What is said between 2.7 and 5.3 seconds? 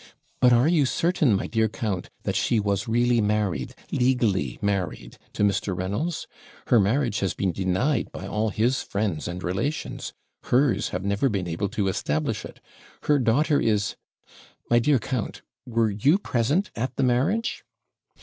really married, legally married,